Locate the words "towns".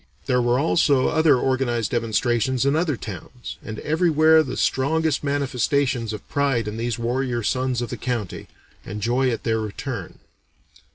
2.97-3.57